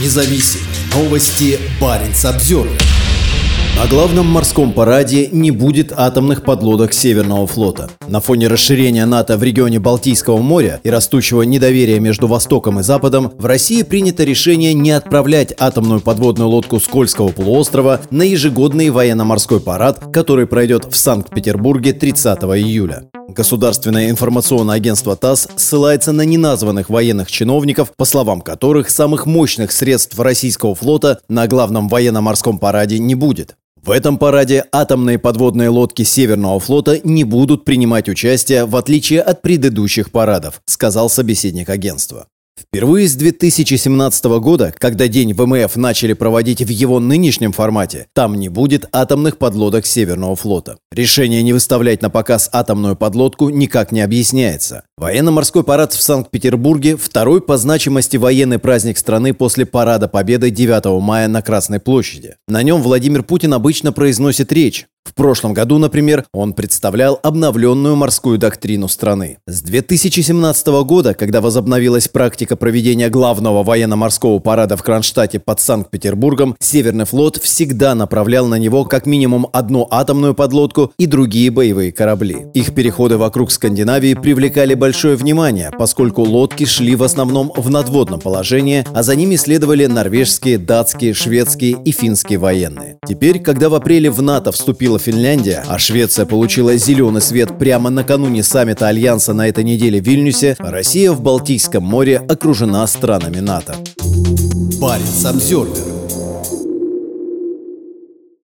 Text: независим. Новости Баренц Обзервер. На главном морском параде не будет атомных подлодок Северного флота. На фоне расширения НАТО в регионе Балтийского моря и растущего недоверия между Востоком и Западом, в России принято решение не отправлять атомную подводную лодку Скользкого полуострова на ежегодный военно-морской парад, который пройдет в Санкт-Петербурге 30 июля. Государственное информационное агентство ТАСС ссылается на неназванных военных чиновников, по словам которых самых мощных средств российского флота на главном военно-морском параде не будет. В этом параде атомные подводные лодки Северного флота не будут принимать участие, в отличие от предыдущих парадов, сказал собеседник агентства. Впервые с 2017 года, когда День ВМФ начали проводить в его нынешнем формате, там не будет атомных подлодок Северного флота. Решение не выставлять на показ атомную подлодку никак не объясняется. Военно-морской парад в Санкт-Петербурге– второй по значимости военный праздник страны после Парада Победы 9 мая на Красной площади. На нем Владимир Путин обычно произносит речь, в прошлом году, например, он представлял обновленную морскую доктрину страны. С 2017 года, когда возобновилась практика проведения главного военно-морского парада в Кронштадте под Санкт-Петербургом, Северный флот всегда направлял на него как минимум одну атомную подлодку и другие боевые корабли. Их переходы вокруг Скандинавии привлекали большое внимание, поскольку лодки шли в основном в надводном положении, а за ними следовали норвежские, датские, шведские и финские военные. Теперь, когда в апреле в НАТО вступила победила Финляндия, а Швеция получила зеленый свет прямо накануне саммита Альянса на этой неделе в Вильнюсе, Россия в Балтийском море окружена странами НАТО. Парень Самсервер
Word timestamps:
независим. 0.00 0.60
Новости 0.94 1.58
Баренц 1.80 2.24
Обзервер. 2.24 3.03
На 3.76 3.88
главном 3.88 4.26
морском 4.26 4.72
параде 4.72 5.28
не 5.32 5.50
будет 5.50 5.92
атомных 5.92 6.44
подлодок 6.44 6.92
Северного 6.92 7.46
флота. 7.48 7.90
На 8.06 8.20
фоне 8.20 8.46
расширения 8.46 9.04
НАТО 9.04 9.36
в 9.36 9.42
регионе 9.42 9.80
Балтийского 9.80 10.38
моря 10.38 10.80
и 10.84 10.90
растущего 10.90 11.42
недоверия 11.42 11.98
между 11.98 12.28
Востоком 12.28 12.78
и 12.78 12.84
Западом, 12.84 13.32
в 13.36 13.44
России 13.44 13.82
принято 13.82 14.22
решение 14.22 14.74
не 14.74 14.92
отправлять 14.92 15.52
атомную 15.58 16.00
подводную 16.00 16.48
лодку 16.48 16.78
Скользкого 16.78 17.30
полуострова 17.30 18.00
на 18.10 18.22
ежегодный 18.22 18.90
военно-морской 18.90 19.60
парад, 19.60 20.00
который 20.12 20.46
пройдет 20.46 20.86
в 20.88 20.96
Санкт-Петербурге 20.96 21.92
30 21.92 22.38
июля. 22.44 23.10
Государственное 23.28 24.08
информационное 24.08 24.76
агентство 24.76 25.16
ТАСС 25.16 25.48
ссылается 25.56 26.12
на 26.12 26.22
неназванных 26.22 26.90
военных 26.90 27.28
чиновников, 27.28 27.92
по 27.96 28.04
словам 28.04 28.40
которых 28.40 28.88
самых 28.88 29.26
мощных 29.26 29.72
средств 29.72 30.18
российского 30.20 30.76
флота 30.76 31.18
на 31.28 31.48
главном 31.48 31.88
военно-морском 31.88 32.58
параде 32.58 33.00
не 33.00 33.16
будет. 33.16 33.56
В 33.84 33.90
этом 33.90 34.16
параде 34.16 34.64
атомные 34.72 35.18
подводные 35.18 35.68
лодки 35.68 36.04
Северного 36.04 36.58
флота 36.58 37.00
не 37.04 37.22
будут 37.22 37.66
принимать 37.66 38.08
участие, 38.08 38.64
в 38.64 38.76
отличие 38.76 39.20
от 39.20 39.42
предыдущих 39.42 40.10
парадов, 40.10 40.62
сказал 40.64 41.10
собеседник 41.10 41.68
агентства. 41.68 42.26
Впервые 42.74 43.08
с 43.08 43.14
2017 43.14 44.24
года, 44.40 44.74
когда 44.76 45.06
День 45.06 45.32
ВМФ 45.32 45.76
начали 45.76 46.12
проводить 46.12 46.60
в 46.60 46.68
его 46.68 46.98
нынешнем 46.98 47.52
формате, 47.52 48.08
там 48.12 48.34
не 48.34 48.48
будет 48.48 48.88
атомных 48.90 49.38
подлодок 49.38 49.86
Северного 49.86 50.34
флота. 50.34 50.78
Решение 50.90 51.42
не 51.42 51.52
выставлять 51.52 52.02
на 52.02 52.10
показ 52.10 52.50
атомную 52.52 52.96
подлодку 52.96 53.48
никак 53.48 53.92
не 53.92 54.00
объясняется. 54.00 54.82
Военно-морской 54.96 55.62
парад 55.62 55.92
в 55.92 56.02
Санкт-Петербурге– 56.02 56.96
второй 57.00 57.40
по 57.40 57.56
значимости 57.58 58.16
военный 58.16 58.58
праздник 58.58 58.98
страны 58.98 59.34
после 59.34 59.66
Парада 59.66 60.08
Победы 60.08 60.50
9 60.50 61.00
мая 61.00 61.28
на 61.28 61.42
Красной 61.42 61.78
площади. 61.78 62.34
На 62.48 62.62
нем 62.62 62.82
Владимир 62.82 63.22
Путин 63.22 63.54
обычно 63.54 63.92
произносит 63.92 64.52
речь, 64.52 64.86
в 65.04 65.12
прошлом 65.14 65.52
году, 65.54 65.78
например, 65.78 66.24
он 66.32 66.54
представлял 66.54 67.20
обновленную 67.22 67.94
морскую 67.94 68.38
доктрину 68.38 68.88
страны. 68.88 69.38
С 69.46 69.60
2017 69.62 70.66
года, 70.84 71.14
когда 71.14 71.40
возобновилась 71.40 72.08
практика 72.08 72.56
проведения 72.56 73.10
главного 73.10 73.62
военно-морского 73.62 74.38
парада 74.38 74.76
в 74.76 74.82
Кронштадте 74.82 75.38
под 75.38 75.60
Санкт-Петербургом, 75.60 76.56
Северный 76.58 77.04
флот 77.04 77.36
всегда 77.36 77.94
направлял 77.94 78.46
на 78.46 78.56
него 78.56 78.84
как 78.84 79.06
минимум 79.06 79.46
одну 79.52 79.86
атомную 79.90 80.34
подлодку 80.34 80.92
и 80.98 81.06
другие 81.06 81.50
боевые 81.50 81.92
корабли. 81.92 82.46
Их 82.54 82.74
переходы 82.74 83.18
вокруг 83.18 83.52
Скандинавии 83.52 84.14
привлекали 84.14 84.74
большое 84.74 85.16
внимание, 85.16 85.70
поскольку 85.78 86.22
лодки 86.22 86.64
шли 86.64 86.96
в 86.96 87.02
основном 87.02 87.52
в 87.54 87.70
надводном 87.70 88.20
положении, 88.20 88.84
а 88.94 89.02
за 89.02 89.14
ними 89.14 89.36
следовали 89.36 89.86
норвежские, 89.86 90.58
датские, 90.58 91.14
шведские 91.14 91.76
и 91.84 91.92
финские 91.92 92.38
военные. 92.38 92.98
Теперь, 93.06 93.38
когда 93.38 93.68
в 93.68 93.74
апреле 93.74 94.10
в 94.10 94.22
НАТО 94.22 94.50
вступила 94.50 94.93
победила 94.94 94.98
Финляндия, 94.98 95.64
а 95.68 95.78
Швеция 95.78 96.26
получила 96.26 96.76
зеленый 96.76 97.20
свет 97.20 97.58
прямо 97.58 97.90
накануне 97.90 98.42
саммита 98.42 98.88
Альянса 98.88 99.32
на 99.32 99.48
этой 99.48 99.64
неделе 99.64 100.00
в 100.00 100.04
Вильнюсе, 100.04 100.56
Россия 100.58 101.12
в 101.12 101.20
Балтийском 101.20 101.82
море 101.82 102.18
окружена 102.18 102.86
странами 102.86 103.40
НАТО. 103.40 103.74
Парень 104.80 105.06
Самсервер 105.06 105.93